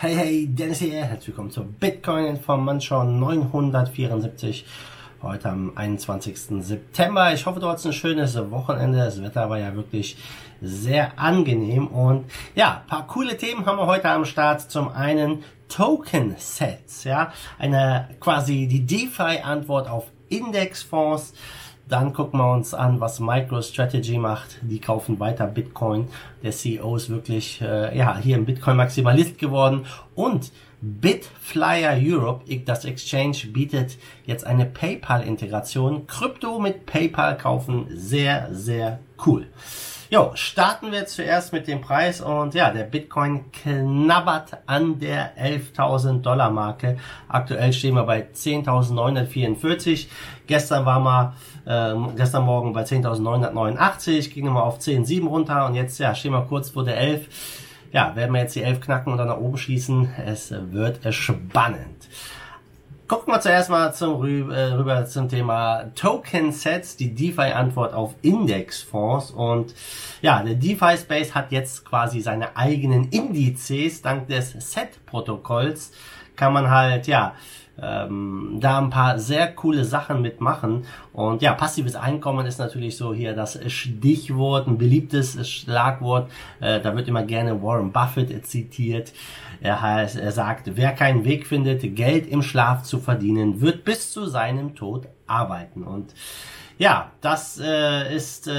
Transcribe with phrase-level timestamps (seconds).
[0.00, 1.04] Hey, hey, Dennis hier.
[1.04, 4.64] Herzlich willkommen zur Bitcoin Information 974.
[5.22, 6.38] Heute am 21.
[6.60, 7.34] September.
[7.34, 8.98] Ich hoffe, du hattest ein schönes Wochenende.
[8.98, 10.16] Das Wetter war ja wirklich
[10.62, 11.88] sehr angenehm.
[11.88, 14.70] Und ja, paar coole Themen haben wir heute am Start.
[14.70, 21.34] Zum einen Token Sets, ja, eine quasi die DeFi Antwort auf Indexfonds.
[21.88, 24.58] Dann gucken wir uns an, was MicroStrategy macht.
[24.62, 26.08] Die kaufen weiter Bitcoin.
[26.42, 29.86] Der CEO ist wirklich äh, ja hier ein Bitcoin-Maximalist geworden.
[30.14, 33.96] Und Bitflyer Europe, das Exchange, bietet
[34.26, 36.06] jetzt eine PayPal-Integration.
[36.06, 39.46] Krypto mit PayPal kaufen, sehr, sehr cool.
[40.10, 46.22] Jo, starten wir zuerst mit dem Preis und ja, der Bitcoin knabbert an der 11.000
[46.22, 46.96] Dollar Marke.
[47.28, 50.06] Aktuell stehen wir bei 10.944.
[50.46, 51.34] Gestern war mal,
[51.66, 56.40] ähm, gestern Morgen bei 10.989, ging mal auf 10.7 runter und jetzt ja, stehen wir
[56.40, 57.28] kurz vor der 11.
[57.92, 60.14] Ja, werden wir jetzt die 11 knacken und dann nach oben schießen.
[60.24, 62.08] Es wird spannend.
[63.08, 69.30] Gucken wir zuerst mal zum, äh, rüber zum Thema Token Sets, die DeFi-Antwort auf Indexfonds.
[69.30, 69.74] Und
[70.20, 74.02] ja, der DeFi-Space hat jetzt quasi seine eigenen Indizes.
[74.02, 75.92] Dank des Set-Protokolls
[76.36, 77.34] kann man halt, ja,
[77.80, 80.84] ähm, da ein paar sehr coole Sachen mitmachen.
[81.12, 86.30] Und ja, passives Einkommen ist natürlich so hier das Stichwort, ein beliebtes Schlagwort.
[86.60, 89.12] Äh, da wird immer gerne Warren Buffett zitiert.
[89.60, 94.12] Er, heißt, er sagt, wer keinen Weg findet, Geld im Schlaf zu verdienen, wird bis
[94.12, 95.82] zu seinem Tod arbeiten.
[95.82, 96.14] Und
[96.78, 98.52] ja, das äh, ist, äh,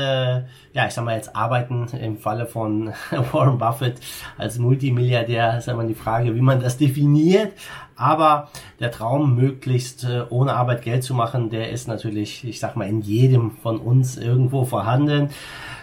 [0.73, 2.93] ja, ich sag mal jetzt Arbeiten im Falle von
[3.31, 3.99] Warren Buffett
[4.37, 7.53] als Multimilliardär, ist immer die Frage, wie man das definiert.
[7.95, 12.75] Aber der Traum, möglichst äh, ohne Arbeit Geld zu machen, der ist natürlich, ich sag
[12.75, 15.29] mal, in jedem von uns irgendwo vorhanden.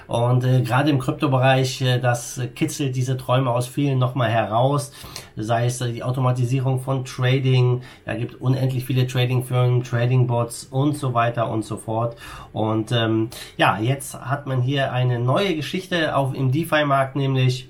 [0.07, 4.93] Und äh, gerade im Kryptobereich, äh, das kitzelt diese Träume aus vielen nochmal heraus.
[5.37, 11.15] Sei es äh, die Automatisierung von Trading, da gibt unendlich viele Trading-Firmen, Trading-Bots und so
[11.15, 12.17] weiter und so fort.
[12.53, 17.69] Und ähm, ja, jetzt hat man hier eine neue Geschichte auf im DeFi-Markt, nämlich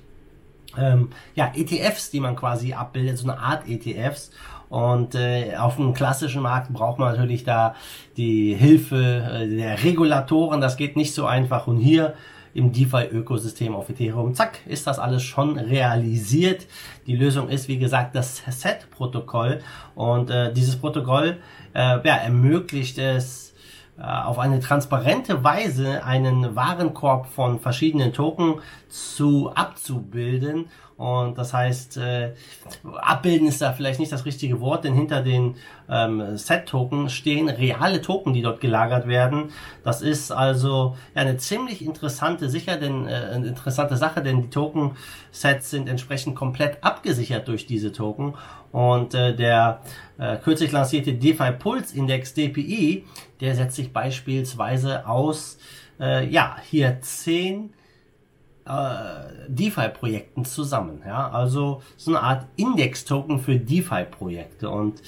[0.77, 4.31] ähm, ja, ETFs, die man quasi abbildet, so eine Art ETFs.
[4.69, 7.75] Und äh, auf dem klassischen Markt braucht man natürlich da
[8.17, 10.59] die Hilfe äh, der Regulatoren.
[10.59, 11.67] Das geht nicht so einfach.
[11.67, 12.15] Und hier
[12.57, 16.65] im DeFi-Ökosystem auf Ethereum, zack, ist das alles schon realisiert.
[17.05, 19.59] Die Lösung ist, wie gesagt, das Set-Protokoll.
[19.93, 21.37] Und äh, dieses Protokoll
[21.75, 23.53] äh, ja, ermöglicht es,
[23.99, 30.65] auf eine transparente Weise einen Warenkorb von verschiedenen Token zu abzubilden
[30.97, 32.33] und das heißt, äh,
[32.95, 35.55] abbilden ist da vielleicht nicht das richtige Wort, denn hinter den
[35.87, 39.51] ähm, Set-Token stehen reale Token, die dort gelagert werden.
[39.83, 45.69] Das ist also ja, eine ziemlich interessante sicher, denn, äh, interessante Sache, denn die Token-Sets
[45.69, 48.33] sind entsprechend komplett abgesichert durch diese Token.
[48.77, 49.81] Und äh, der
[50.19, 53.05] äh, kürzlich lancierte DeFi Pulse Index DPI,
[53.41, 55.57] der setzt sich beispielsweise aus,
[55.99, 57.73] äh, ja, hier zehn
[58.67, 61.01] äh, DeFi-Projekten zusammen.
[61.05, 61.29] Ja?
[61.29, 64.69] Also so eine Art Index-Token für DeFi-Projekte.
[64.69, 65.01] Und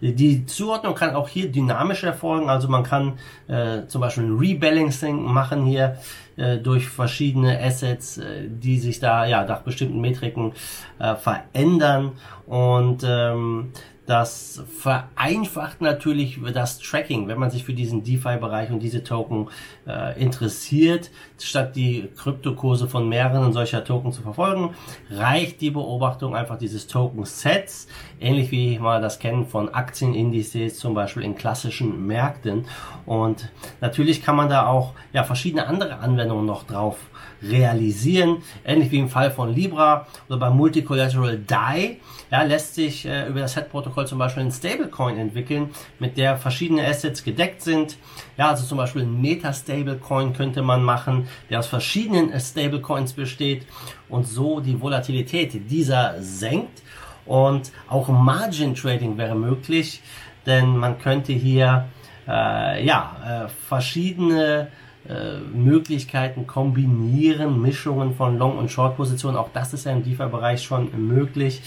[0.00, 2.48] die Zuordnung kann auch hier dynamisch erfolgen.
[2.48, 3.18] Also man kann
[3.48, 5.98] äh, zum Beispiel ein Rebalancing machen hier
[6.36, 10.52] äh, durch verschiedene Assets, äh, die sich da ja nach bestimmten Metriken
[10.98, 12.12] äh, verändern.
[12.46, 13.72] Und ähm,
[14.06, 19.48] das vereinfacht natürlich das Tracking, wenn man sich für diesen DeFi-Bereich und diese Token
[19.86, 21.10] äh, interessiert.
[21.38, 24.74] Statt die Kryptokurse von mehreren solcher Token zu verfolgen,
[25.10, 27.86] reicht die Beobachtung einfach dieses Token-Sets,
[28.20, 32.66] ähnlich wie wir das kennen von Aktienindizes, zum Beispiel in klassischen Märkten.
[33.06, 36.96] Und natürlich kann man da auch ja, verschiedene andere Anwendungen noch drauf
[37.40, 38.42] realisieren.
[38.64, 41.98] Ähnlich wie im Fall von Libra oder beim Multicollateral DAI
[42.32, 46.86] ja, lässt sich äh, über das Set-Protokoll zum Beispiel ein Stablecoin entwickeln, mit der verschiedene
[46.86, 47.98] Assets gedeckt sind.
[48.38, 53.66] Ja, also zum Beispiel ein Meta-Stablecoin könnte man machen, der aus verschiedenen Stablecoins besteht
[54.08, 56.82] und so die Volatilität dieser senkt.
[57.26, 60.00] Und auch Margin Trading wäre möglich,
[60.46, 61.86] denn man könnte hier
[62.26, 64.68] äh, ja, äh, verschiedene
[65.08, 69.36] äh, Möglichkeiten kombinieren, Mischungen von Long- und Short-Positionen.
[69.36, 71.60] Auch das ist ja im DeFi-Bereich schon möglich.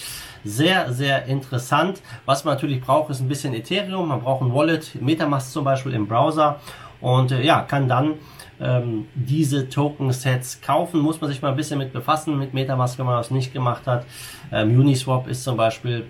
[0.44, 2.00] Sehr, sehr interessant.
[2.24, 4.08] Was man natürlich braucht, ist ein bisschen Ethereum.
[4.08, 6.60] Man braucht ein Wallet, Metamask zum Beispiel im Browser
[7.00, 8.14] und äh, ja, kann dann
[8.60, 11.00] ähm, diese Token-Sets kaufen.
[11.00, 13.86] Muss man sich mal ein bisschen mit befassen, mit Metamask, wenn man das nicht gemacht
[13.86, 14.06] hat.
[14.50, 16.06] Ähm, Uniswap ist zum Beispiel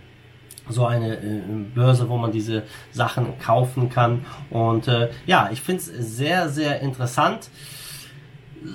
[0.69, 1.41] so eine äh,
[1.75, 4.25] Börse, wo man diese Sachen kaufen kann.
[4.51, 5.87] Und äh, ja, ich finde es
[6.17, 7.51] sehr, sehr interessant.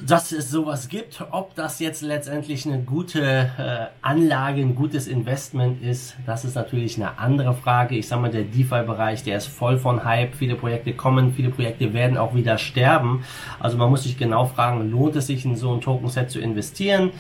[0.06, 1.24] dass es sowas gibt.
[1.32, 6.98] Ob das jetzt letztendlich eine gute äh, Anlage, ein gutes Investment ist, das ist natürlich
[6.98, 7.96] eine andere Frage.
[7.96, 10.36] Ich sage mal, der DeFi-Bereich, der ist voll von Hype.
[10.36, 13.24] Viele Projekte kommen, viele Projekte werden auch wieder sterben.
[13.60, 17.12] Also man muss sich genau fragen, lohnt es sich in so ein Token-Set zu investieren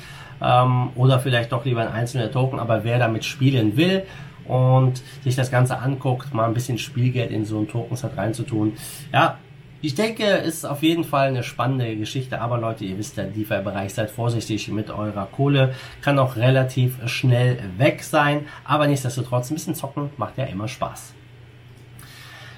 [0.42, 2.60] ähm, oder vielleicht doch lieber in einzelne Token.
[2.60, 4.04] Aber wer damit spielen will,
[4.46, 8.74] und sich das Ganze anguckt, mal ein bisschen Spielgeld in so ein Token-Set reinzutun.
[9.12, 9.38] Ja,
[9.84, 13.94] ich denke, ist auf jeden Fall eine spannende Geschichte, aber Leute, ihr wisst, der DeFi-Bereich,
[13.94, 19.74] seid vorsichtig mit eurer Kohle, kann auch relativ schnell weg sein, aber nichtsdestotrotz ein bisschen
[19.74, 21.16] zocken macht ja immer Spaß.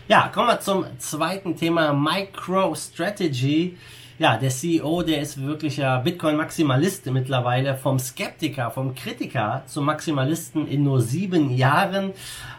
[0.10, 3.78] Ja, kommen wir zum zweiten Thema, MicroStrategy.
[4.20, 10.68] Ja, der CEO, der ist wirklich ja Bitcoin-Maximalist mittlerweile, vom Skeptiker, vom Kritiker zum Maximalisten
[10.68, 12.12] in nur sieben Jahren.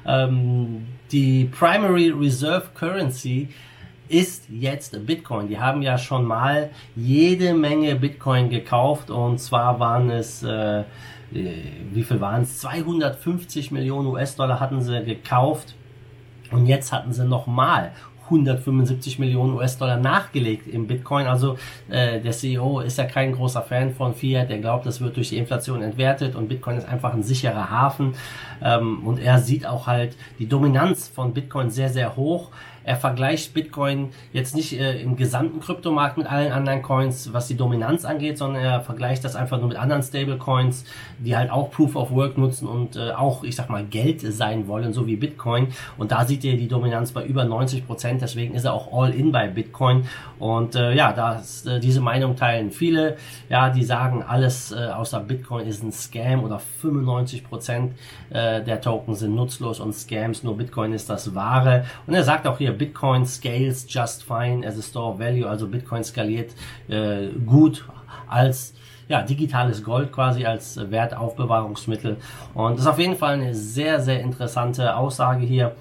[0.04, 3.50] Ähm, die Primary Reserve Currency
[4.08, 5.46] ist jetzt Bitcoin.
[5.46, 10.84] Die haben ja schon mal jede Menge Bitcoin gekauft und zwar waren es, äh, äh
[11.92, 12.58] wie viel waren es?
[12.58, 15.76] 250 Millionen US-Dollar hatten sie gekauft
[16.50, 17.92] und jetzt hatten sie nochmal
[18.24, 21.26] 175 Millionen US-Dollar nachgelegt im Bitcoin.
[21.26, 24.50] Also äh, der CEO ist ja kein großer Fan von Fiat.
[24.50, 28.14] Der glaubt, das wird durch die Inflation entwertet und Bitcoin ist einfach ein sicherer Hafen.
[28.62, 32.50] Ähm, und er sieht auch halt die Dominanz von Bitcoin sehr, sehr hoch.
[32.84, 37.56] Er vergleicht Bitcoin jetzt nicht äh, im gesamten Kryptomarkt mit allen anderen Coins, was die
[37.56, 40.84] Dominanz angeht, sondern er vergleicht das einfach nur mit anderen Stablecoins,
[41.18, 44.68] die halt auch Proof of Work nutzen und äh, auch, ich sag mal, Geld sein
[44.68, 45.68] wollen, so wie Bitcoin.
[45.96, 48.20] Und da sieht ihr die Dominanz bei über 90 Prozent.
[48.20, 50.06] Deswegen ist er auch all in bei Bitcoin.
[50.38, 53.16] Und äh, ja, das, äh, diese Meinung teilen viele.
[53.48, 57.92] Ja, die sagen, alles äh, außer Bitcoin ist ein Scam oder 95 Prozent
[58.30, 60.42] äh, der Token sind nutzlos und Scams.
[60.42, 61.86] Nur Bitcoin ist das Wahre.
[62.06, 65.66] Und er sagt auch hier, Bitcoin scales just fine as a store of value, also
[65.66, 66.52] Bitcoin skaliert
[66.88, 67.84] äh, gut
[68.28, 68.74] als
[69.08, 72.16] ja, digitales Gold quasi als Wertaufbewahrungsmittel.
[72.54, 75.74] Und das ist auf jeden Fall eine sehr, sehr interessante Aussage hier.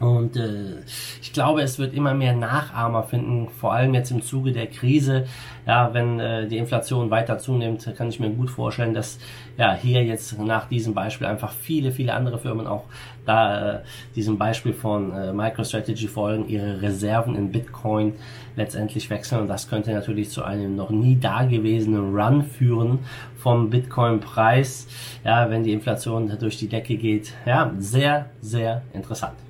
[0.00, 0.80] Und äh,
[1.20, 5.26] ich glaube, es wird immer mehr Nachahmer finden, vor allem jetzt im Zuge der Krise.
[5.66, 9.18] Ja, wenn äh, die Inflation weiter zunimmt, kann ich mir gut vorstellen, dass
[9.58, 12.84] ja hier jetzt nach diesem Beispiel einfach viele, viele andere Firmen auch
[13.26, 13.78] da äh,
[14.16, 18.14] diesem Beispiel von äh, MicroStrategy folgen, ihre Reserven in Bitcoin
[18.56, 19.42] letztendlich wechseln.
[19.42, 23.00] Und das könnte natürlich zu einem noch nie dagewesenen Run führen
[23.36, 24.86] vom Bitcoin-Preis,
[25.24, 27.34] ja, wenn die Inflation durch die Decke geht.
[27.44, 29.49] Ja, sehr, sehr interessant.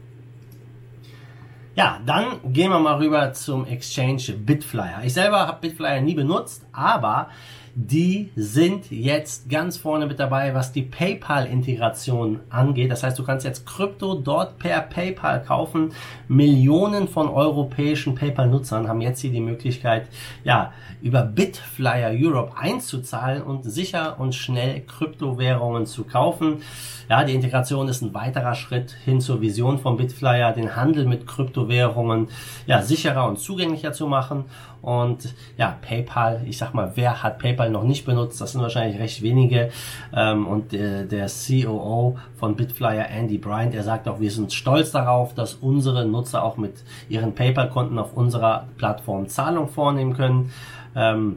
[1.80, 5.00] Ja, dann gehen wir mal rüber zum Exchange Bitflyer.
[5.02, 7.30] Ich selber habe Bitflyer nie benutzt, aber
[7.74, 12.90] die sind jetzt ganz vorne mit dabei, was die PayPal-Integration angeht.
[12.90, 15.92] Das heißt, du kannst jetzt Krypto dort per PayPal kaufen.
[16.28, 20.08] Millionen von europäischen PayPal-Nutzern haben jetzt hier die Möglichkeit,
[20.44, 20.72] ja,
[21.02, 26.62] über Bitflyer Europe einzuzahlen und sicher und schnell Kryptowährungen zu kaufen.
[27.08, 31.26] Ja, die Integration ist ein weiterer Schritt hin zur Vision von Bitflyer, den Handel mit
[31.26, 32.28] Kryptowährungen
[32.66, 34.44] ja, sicherer und zugänglicher zu machen.
[34.82, 38.40] Und ja, PayPal, ich sag mal, wer hat PayPal noch nicht benutzt?
[38.40, 39.70] Das sind wahrscheinlich recht wenige.
[40.14, 44.90] Ähm, und der, der COO von Bitflyer, Andy Bryant, er sagt auch, wir sind stolz
[44.90, 50.52] darauf, dass unsere Nutzer auch mit ihren PayPal-Konten auf unserer Plattform Zahlung vornehmen können.
[50.96, 51.36] Ähm,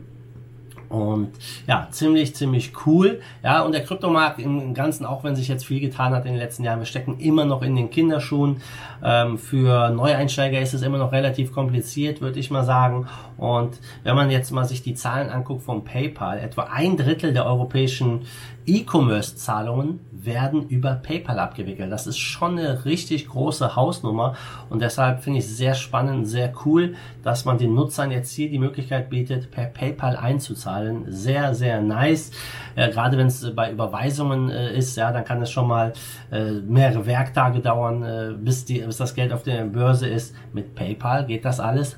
[0.93, 1.31] und
[1.65, 3.19] ja, ziemlich, ziemlich cool.
[3.43, 6.39] Ja, und der Kryptomarkt im Ganzen, auch wenn sich jetzt viel getan hat in den
[6.39, 8.61] letzten Jahren, wir stecken immer noch in den Kinderschuhen.
[9.03, 13.07] Ähm, für Neueinsteiger ist es immer noch relativ kompliziert, würde ich mal sagen.
[13.37, 17.47] Und wenn man jetzt mal sich die Zahlen anguckt vom PayPal, etwa ein Drittel der
[17.47, 18.27] europäischen
[18.65, 21.91] E-Commerce-Zahlungen werden über PayPal abgewickelt.
[21.91, 24.35] Das ist schon eine richtig große Hausnummer
[24.69, 28.49] und deshalb finde ich es sehr spannend, sehr cool, dass man den Nutzern jetzt hier
[28.49, 31.05] die Möglichkeit bietet, per PayPal einzuzahlen.
[31.11, 32.31] Sehr, sehr nice.
[32.75, 35.93] Äh, gerade wenn es bei Überweisungen äh, ist, ja, dann kann es schon mal
[36.31, 40.35] äh, mehrere Werktage dauern, äh, bis, die, bis das Geld auf der Börse ist.
[40.53, 41.97] Mit PayPal geht das alles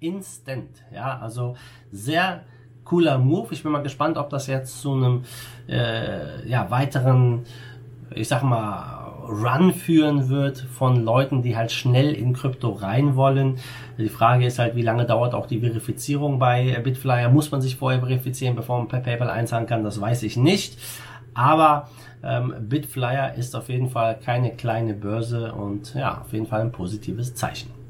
[0.00, 0.68] instant.
[0.92, 1.56] Ja, also
[1.90, 2.42] sehr
[2.84, 3.48] cooler Move.
[3.52, 5.24] Ich bin mal gespannt, ob das jetzt zu einem
[5.68, 7.44] äh, ja, weiteren,
[8.14, 13.56] ich sag mal, Run führen wird von Leuten, die halt schnell in Krypto rein wollen.
[13.96, 17.30] Die Frage ist halt, wie lange dauert auch die Verifizierung bei Bitflyer?
[17.30, 19.82] Muss man sich vorher verifizieren, bevor man per PayPal einzahlen kann?
[19.82, 20.78] Das weiß ich nicht.
[21.32, 21.88] Aber
[22.22, 26.72] ähm, Bitflyer ist auf jeden Fall keine kleine Börse und ja, auf jeden Fall ein
[26.72, 27.83] positives Zeichen.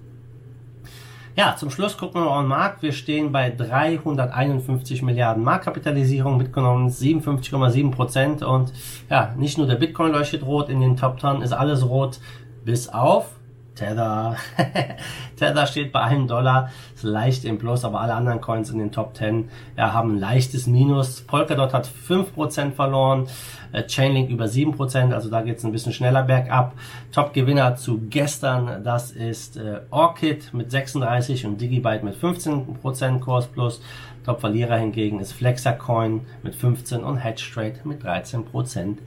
[1.36, 2.82] Ja, zum Schluss gucken wir mal den Markt.
[2.82, 8.72] Wir stehen bei 351 Milliarden Marktkapitalisierung, mitgenommen 57,7 Prozent und
[9.10, 12.20] ja, nicht nur der Bitcoin leuchtet rot, in den Top 10 ist alles rot,
[12.64, 13.30] bis auf
[13.74, 14.36] Tether.
[15.36, 18.92] Tether steht bei einem Dollar, ist leicht im Plus, aber alle anderen Coins in den
[18.92, 21.22] Top 10 ja, haben ein leichtes Minus.
[21.22, 23.26] Polkadot hat 5% verloren,
[23.72, 26.74] äh, Chainlink über 7%, also da geht es ein bisschen schneller bergab.
[27.12, 33.82] Top-Gewinner zu gestern, das ist äh, Orchid mit 36 und Digibyte mit 15% Kurs Plus.
[34.24, 38.98] Top-Verlierer hingegen ist Flexacoin mit 15 und Hedgetrade mit 13%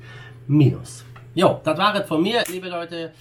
[0.47, 1.03] Minus.
[1.33, 3.12] Jo, das war es von mir, liebe Leute.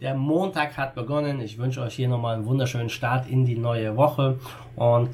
[0.00, 1.40] Der Montag hat begonnen.
[1.40, 4.38] Ich wünsche euch hier nochmal einen wunderschönen Start in die neue Woche.
[4.76, 5.10] Und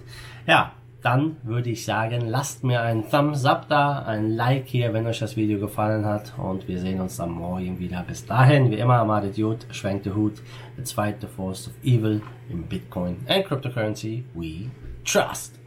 [0.46, 5.06] ja, dann würde ich sagen, lasst mir einen Thumbs up da, ein Like hier, wenn
[5.06, 6.34] euch das Video gefallen hat.
[6.36, 8.04] Und wir sehen uns dann morgen wieder.
[8.06, 10.42] Bis dahin, wie immer, Amade Idiot, schwenkt der Hut,
[10.76, 14.70] the zweite force of evil in Bitcoin and cryptocurrency we
[15.02, 15.58] trust.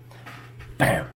[0.77, 1.07] Bam!